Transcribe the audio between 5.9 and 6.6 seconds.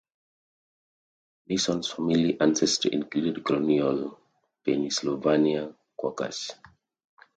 Quakers.